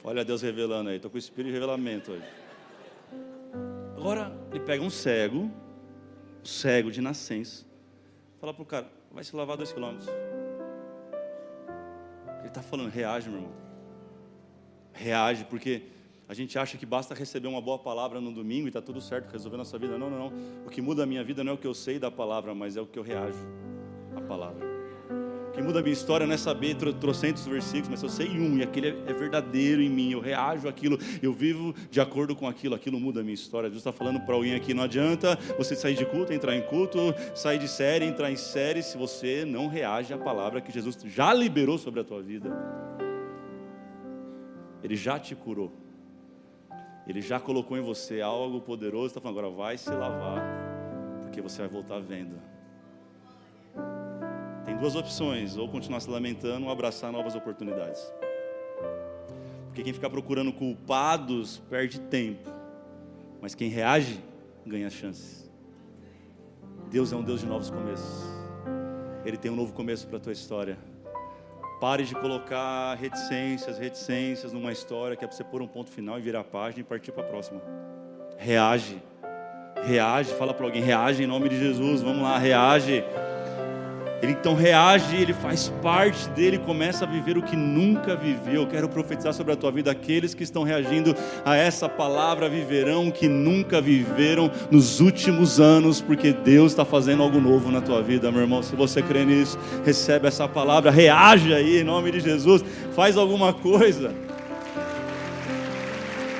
[0.03, 0.97] Olha Deus revelando aí.
[0.97, 2.25] Estou com o espírito de revelamento hoje.
[3.95, 5.49] Agora, ele pega um cego,
[6.43, 7.65] cego de nascença,
[8.37, 10.26] fala para o cara, vai se lavar dois quilômetros.
[12.57, 13.53] Está falando, reage, meu irmão.
[14.91, 15.83] Reage, porque
[16.27, 19.31] a gente acha que basta receber uma boa palavra no domingo e está tudo certo,
[19.31, 19.95] resolver nossa vida.
[19.95, 20.33] Não, não, não.
[20.65, 22.75] O que muda a minha vida não é o que eu sei da palavra, mas
[22.75, 23.37] é o que eu reajo
[24.15, 24.76] à palavra.
[25.57, 28.61] Que muda a minha história não é saber trocentos versículos, mas eu sei um, e
[28.61, 32.99] aquele é verdadeiro em mim, eu reajo àquilo, eu vivo de acordo com aquilo, aquilo
[32.99, 33.67] muda a minha história.
[33.67, 36.99] Deus está falando para alguém aqui, não adianta você sair de culto, entrar em culto,
[37.33, 41.33] sair de série, entrar em série, se você não reage à palavra que Jesus já
[41.33, 42.55] liberou sobre a tua vida.
[44.83, 45.71] Ele já te curou.
[47.07, 50.39] Ele já colocou em você algo poderoso, está falando agora vai se lavar,
[51.23, 52.56] porque você vai voltar vendo.
[54.79, 58.13] Duas opções, ou continuar se lamentando ou abraçar novas oportunidades.
[59.67, 62.49] Porque quem fica procurando culpados perde tempo,
[63.41, 64.19] mas quem reage
[64.65, 65.49] ganha chances.
[66.91, 68.23] Deus é um Deus de novos começos.
[69.25, 70.77] Ele tem um novo começo para a tua história.
[71.81, 76.17] Pare de colocar reticências, reticências numa história que é para você pôr um ponto final
[76.17, 77.61] e virar a página e partir para a próxima.
[78.37, 79.01] Reage.
[79.83, 82.01] Reage, fala para alguém, reage em nome de Jesus.
[82.01, 83.03] Vamos lá, reage.
[84.21, 88.65] Ele então reage, ele faz parte dele, começa a viver o que nunca viveu.
[88.65, 93.11] Quero profetizar sobre a tua vida: aqueles que estão reagindo a essa palavra viverão o
[93.11, 98.31] que nunca viveram nos últimos anos, porque Deus está fazendo algo novo na tua vida,
[98.31, 98.63] meu irmão.
[98.63, 102.63] Se você crê nisso, recebe essa palavra, reage aí em nome de Jesus,
[102.95, 104.11] faz alguma coisa.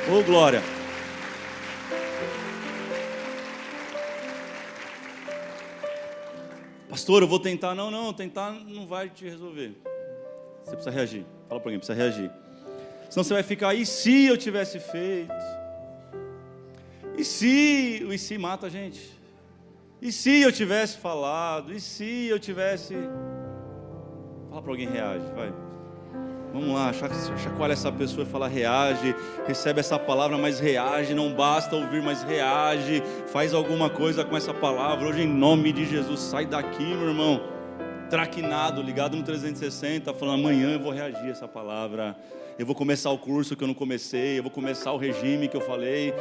[0.09, 0.76] Oh, glória.
[6.97, 7.75] Pastor, eu vou tentar.
[7.75, 9.77] Não, não, tentar não vai te resolver.
[10.63, 11.25] Você precisa reagir.
[11.47, 12.31] Fala para alguém, precisa reagir.
[13.07, 15.31] Senão você vai ficar, e se eu tivesse feito?
[17.15, 18.03] E se?
[18.03, 19.15] O e se mata a gente.
[20.01, 21.71] E se eu tivesse falado?
[21.71, 22.95] E se eu tivesse.
[24.49, 25.53] Fala para alguém, reage, vai.
[26.53, 29.13] Vamos lá, chacoalha essa pessoa e fala, reage,
[29.45, 34.53] recebe essa palavra, mas reage, não basta ouvir, mas reage, faz alguma coisa com essa
[34.53, 35.07] palavra.
[35.07, 37.41] Hoje, em nome de Jesus, sai daqui, meu irmão,
[38.09, 42.15] traquinado, ligado no 360, falando, amanhã eu vou reagir a essa palavra.
[42.57, 45.57] Eu vou começar o curso que eu não comecei, eu vou começar o regime que
[45.57, 46.13] eu falei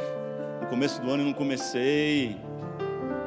[0.61, 2.35] no começo do ano e não comecei.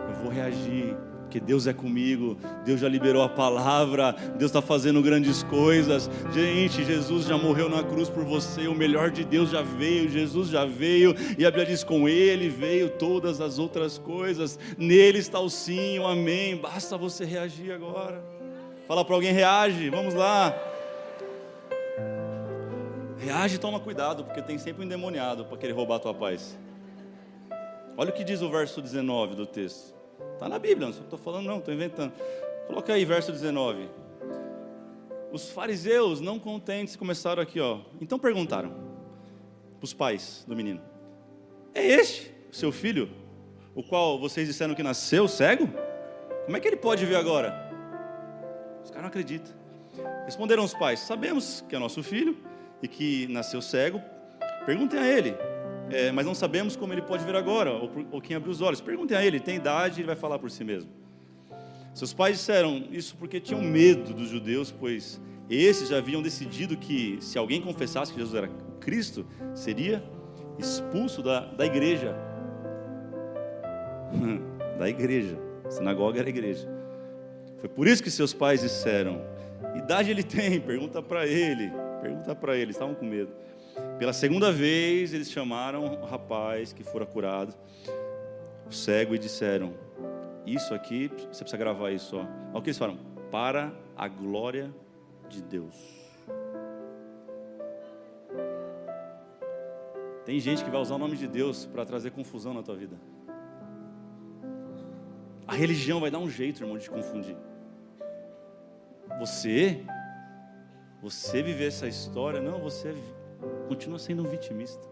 [0.09, 0.97] Eu vou reagir
[1.31, 6.11] porque Deus é comigo, Deus já liberou a palavra, Deus está fazendo grandes coisas.
[6.35, 10.49] Gente, Jesus já morreu na cruz por você, o melhor de Deus já veio, Jesus
[10.49, 15.39] já veio, e a Bíblia diz: com Ele veio todas as outras coisas, nele está
[15.39, 16.57] o sim, o amém.
[16.57, 18.21] Basta você reagir agora.
[18.89, 20.53] Fala para alguém, reage, vamos lá.
[23.19, 26.59] Reage e toma cuidado, porque tem sempre um endemoniado para querer roubar a tua paz.
[27.97, 30.00] Olha o que diz o verso 19 do texto.
[30.41, 32.15] Está na Bíblia, não estou falando, não, estou inventando.
[32.67, 33.91] Coloca aí, verso 19.
[35.31, 37.81] Os fariseus, não contentes, começaram aqui, ó.
[38.01, 40.81] Então perguntaram para os pais do menino:
[41.75, 43.11] É este seu filho,
[43.75, 45.69] o qual vocês disseram que nasceu cego?
[46.47, 47.71] Como é que ele pode ver agora?
[48.83, 49.53] Os caras não acreditam.
[50.25, 52.35] Responderam os pais: Sabemos que é nosso filho
[52.83, 54.01] e que nasceu cego.
[54.65, 55.37] Perguntem a ele,
[55.91, 58.81] é, mas não sabemos como ele pode ver agora, ou, ou quem abriu os olhos.
[58.81, 60.91] Perguntem a ele, tem idade, ele vai falar por si mesmo.
[61.93, 67.19] Seus pais disseram isso porque tinham medo dos judeus, pois esses já haviam decidido que
[67.21, 68.49] se alguém confessasse que Jesus era
[68.81, 70.03] Cristo, seria
[70.59, 72.15] expulso da, da igreja.
[74.79, 75.37] da igreja.
[75.69, 76.69] Sinagoga era a igreja.
[77.59, 79.21] Foi por isso que seus pais disseram:
[79.75, 80.61] idade ele tem?
[80.61, 81.71] Pergunta para ele.
[82.01, 82.71] Pergunta para ele.
[82.71, 83.33] Estavam com medo.
[84.01, 87.55] Pela segunda vez, eles chamaram o rapaz que fora curado,
[88.67, 89.75] o cego, e disseram:
[90.47, 92.17] Isso aqui, você precisa gravar isso.
[92.17, 92.21] Ó.
[92.21, 92.97] Olha o que eles falam:
[93.31, 94.75] Para a glória
[95.29, 95.77] de Deus.
[100.25, 102.97] Tem gente que vai usar o nome de Deus para trazer confusão na tua vida.
[105.47, 107.37] A religião vai dar um jeito, irmão, de te confundir.
[109.19, 109.85] Você,
[111.03, 112.95] você viver essa história, não, você
[113.71, 114.85] continua sendo um vitimista.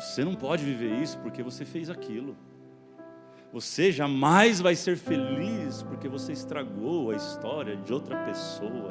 [0.00, 2.36] Você não pode viver isso porque você fez aquilo.
[3.52, 8.90] Você jamais vai ser feliz porque você estragou a história de outra pessoa.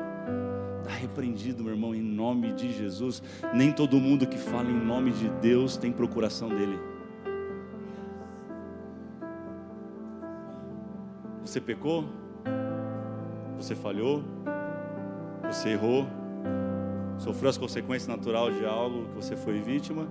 [0.78, 3.22] Está repreendido, meu irmão, em nome de Jesus.
[3.54, 6.80] Nem todo mundo que fala em nome de Deus tem procuração dele.
[11.44, 12.06] Você pecou,
[13.58, 14.24] você falhou,
[15.44, 16.08] você errou,
[17.20, 20.08] sofreu as consequências naturais de algo que você foi vítima.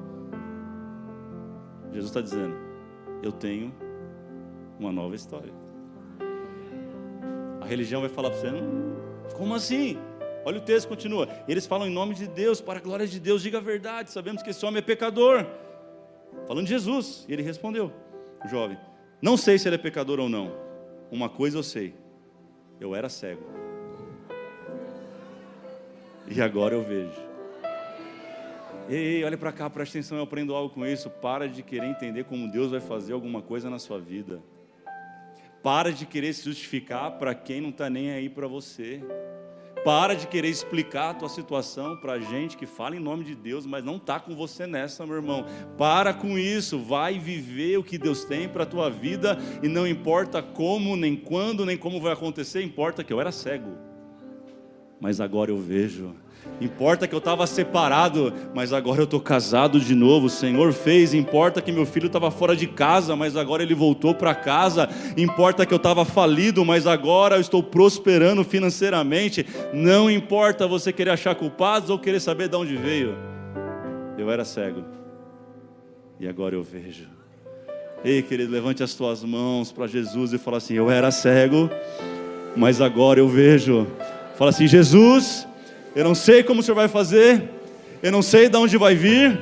[1.91, 2.55] Jesus está dizendo:
[3.23, 3.75] Eu tenho
[4.79, 5.53] uma nova história.
[7.61, 8.49] A religião vai falar para você:
[9.37, 9.99] Como assim?
[10.45, 11.29] Olha o texto, continua.
[11.49, 14.11] Eles falam em nome de Deus, para a glória de Deus, diga a verdade.
[14.11, 15.45] Sabemos que esse homem é pecador.
[16.47, 17.25] Falando de Jesus.
[17.29, 17.93] E ele respondeu:
[18.45, 18.79] O jovem,
[19.21, 20.53] não sei se ele é pecador ou não.
[21.11, 21.95] Uma coisa eu sei:
[22.79, 23.68] eu era cego.
[26.31, 27.29] E agora eu vejo.
[28.89, 31.11] Ei, olha para cá, presta atenção, eu aprendo algo com isso.
[31.11, 34.43] Para de querer entender como Deus vai fazer alguma coisa na sua vida.
[35.63, 39.03] Para de querer se justificar para quem não está nem aí para você.
[39.85, 43.65] Para de querer explicar a tua situação para gente que fala em nome de Deus,
[43.65, 45.45] mas não está com você nessa, meu irmão.
[45.77, 49.87] Para com isso, vai viver o que Deus tem para a tua vida e não
[49.87, 53.88] importa como, nem quando, nem como vai acontecer, importa que eu era cego,
[55.01, 56.15] mas agora eu vejo.
[56.61, 60.27] Importa que eu estava separado, mas agora eu estou casado de novo.
[60.27, 61.15] O Senhor fez.
[61.15, 64.89] Importa que meu filho estava fora de casa, mas agora ele voltou para casa.
[65.17, 69.47] Importa que eu estava falido, mas agora eu estou prosperando financeiramente.
[69.73, 73.15] Não importa você querer achar culpados ou querer saber de onde veio.
[74.17, 74.85] Eu era cego
[76.19, 77.07] e agora eu vejo.
[78.05, 81.71] Ei, querido, levante as tuas mãos para Jesus e fala assim: Eu era cego,
[82.57, 83.87] mas agora eu vejo.
[84.39, 85.49] Fala assim: Jesus
[85.99, 87.51] eu não sei como o Senhor vai fazer,
[88.01, 89.37] eu não sei de onde vai vir,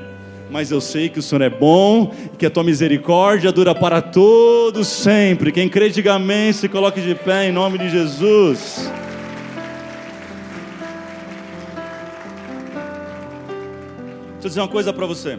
[0.51, 4.01] mas eu sei que o Senhor é bom e que a tua misericórdia dura para
[4.01, 5.53] todos sempre.
[5.53, 8.91] Quem crê, diga amém, se coloque de pé em nome de Jesus.
[14.33, 15.39] Deixa eu dizer uma coisa para você.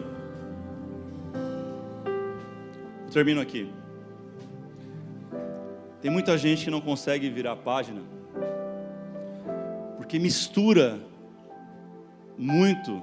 [3.10, 3.68] Termino aqui.
[6.00, 8.17] Tem muita gente que não consegue virar a página
[10.08, 10.98] porque mistura
[12.38, 13.02] muito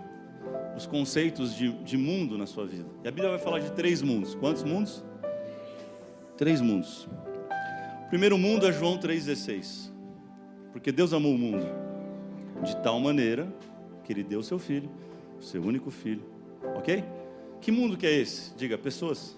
[0.75, 2.89] os conceitos de, de mundo na sua vida.
[3.03, 4.33] E a Bíblia vai falar de três mundos.
[4.33, 5.03] Quantos mundos?
[6.35, 7.07] Três mundos.
[8.07, 9.91] O primeiro mundo é João 3,16.
[10.71, 11.63] Porque Deus amou o mundo
[12.63, 13.53] de tal maneira
[14.03, 14.89] que Ele deu o seu filho,
[15.39, 16.23] o seu único filho.
[16.75, 17.03] Ok?
[17.61, 18.51] Que mundo que é esse?
[18.55, 19.37] Diga, pessoas.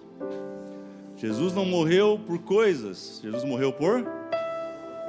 [1.16, 4.17] Jesus não morreu por coisas, Jesus morreu por.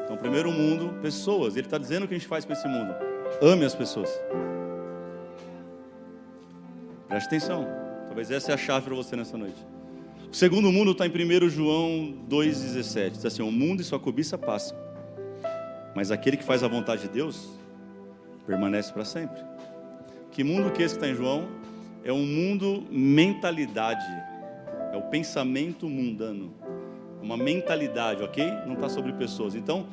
[0.09, 1.55] Então, primeiro mundo, pessoas.
[1.55, 2.95] Ele está dizendo o que a gente faz com esse mundo.
[3.43, 4.09] Ame as pessoas.
[7.07, 7.67] Preste atenção.
[8.07, 9.63] Talvez essa é a chave para você nessa noite.
[10.31, 13.11] O segundo mundo está em 1 João 2,17.
[13.11, 14.75] Diz assim: O mundo e sua cobiça passam,
[15.95, 17.47] mas aquele que faz a vontade de Deus
[18.47, 19.39] permanece para sempre.
[20.31, 21.47] Que mundo que esse que está em João?
[22.03, 24.05] É um mundo mentalidade,
[24.91, 26.51] é o pensamento mundano,
[27.21, 28.43] uma mentalidade, ok?
[28.65, 29.56] Não está sobre pessoas.
[29.56, 29.87] Então,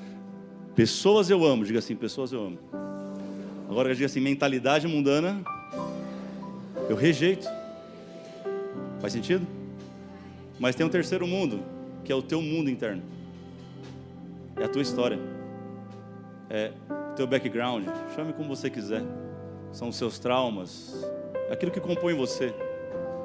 [0.74, 2.58] pessoas eu amo, diga assim: pessoas eu amo.
[3.68, 5.42] Agora diga assim: mentalidade mundana
[6.88, 7.48] eu rejeito.
[9.00, 9.46] Faz sentido?
[10.58, 11.60] Mas tem um terceiro mundo,
[12.04, 13.02] que é o teu mundo interno.
[14.56, 15.18] É a tua história.
[16.48, 16.72] É
[17.12, 17.86] o teu background.
[18.14, 19.02] Chame como você quiser.
[19.72, 21.06] São os seus traumas.
[21.50, 22.54] É aquilo que compõe você.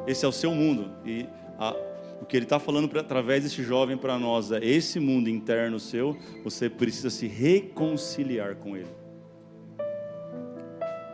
[0.05, 0.89] Esse é o seu mundo.
[1.05, 1.25] E
[1.57, 1.75] a,
[2.21, 5.79] o que ele está falando pra, através desse jovem para nós é: esse mundo interno
[5.79, 8.89] seu, você precisa se reconciliar com ele.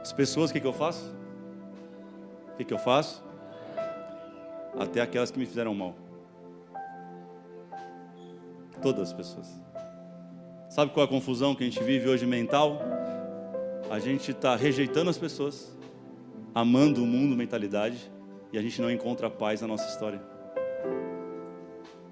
[0.01, 1.15] As pessoas, o que, que eu faço?
[2.53, 3.23] O que, que eu faço?
[4.77, 5.95] Até aquelas que me fizeram mal.
[8.81, 9.47] Todas as pessoas.
[10.69, 12.81] Sabe qual é a confusão que a gente vive hoje mental?
[13.89, 15.75] A gente está rejeitando as pessoas,
[16.53, 18.11] amando o mundo, mentalidade,
[18.51, 20.36] e a gente não encontra paz na nossa história.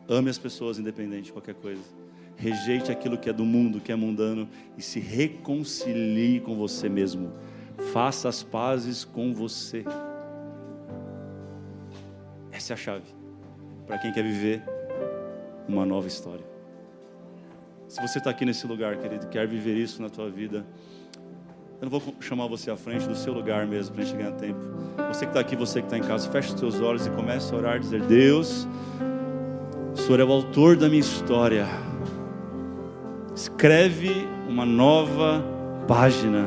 [0.07, 1.81] Ame as pessoas, independente de qualquer coisa.
[2.37, 4.47] Rejeite aquilo que é do mundo, que é mundano,
[4.77, 7.31] e se reconcilie com você mesmo.
[7.91, 9.83] Faça as pazes com você.
[12.51, 13.05] Essa é a chave
[13.85, 14.63] para quem quer viver
[15.67, 16.45] uma nova história.
[17.87, 20.65] Se você está aqui nesse lugar, querido, quer viver isso na tua vida,
[21.81, 24.31] eu não vou chamar você à frente do seu lugar mesmo para a gente ganhar
[24.33, 24.59] tempo.
[25.09, 27.53] Você que está aqui, você que está em casa, feche os seus olhos e comece
[27.53, 28.67] a orar, dizer: Deus,
[30.05, 31.67] Senhor é o autor da minha história.
[33.35, 35.43] Escreve uma nova
[35.87, 36.45] página.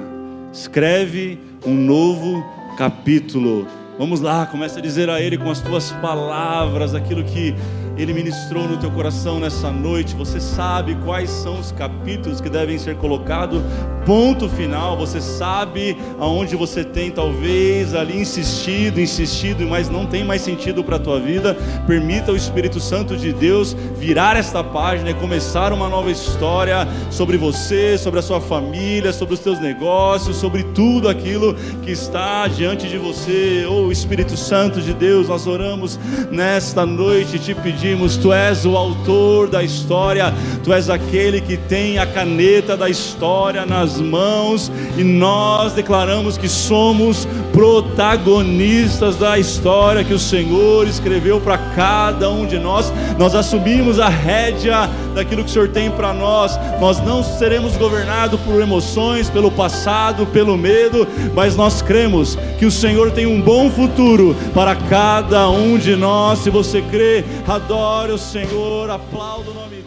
[0.53, 2.47] Escreve um novo
[2.77, 3.67] capítulo.
[3.99, 7.53] Vamos lá, começa a dizer a Ele com as tuas palavras aquilo que
[7.99, 10.15] ele ministrou no teu coração nessa noite.
[10.15, 13.61] Você sabe quais são os capítulos que devem ser colocados,
[14.05, 14.97] ponto final.
[14.97, 20.97] Você sabe aonde você tem talvez ali insistido, insistido, mas não tem mais sentido para
[20.97, 21.57] a tua vida.
[21.87, 27.37] Permita o Espírito Santo de Deus virar esta página e começar uma nova história sobre
[27.37, 32.89] você, sobre a sua família, sobre os teus negócios, sobre tudo aquilo que está diante
[32.89, 33.67] de você.
[33.69, 35.99] Oh Espírito Santo de Deus, nós oramos
[36.31, 40.33] nesta noite te pedimos: Tu és o autor da história,
[40.63, 46.49] Tu és aquele que tem a caneta da história nas mãos, e nós declaramos que
[46.49, 52.93] somos protagonistas da história que o Senhor escreveu para cada um de nós.
[53.19, 56.59] Nós assumimos a rédea daquilo que o Senhor tem para nós.
[56.81, 62.71] Nós não seremos governados por emoções, pelo passado, pelo medo, mas nós cremos que o
[62.71, 66.41] Senhor tem um bom futuro para cada um de nós.
[66.41, 69.78] Se você crê, adore o Senhor, aplauda o nome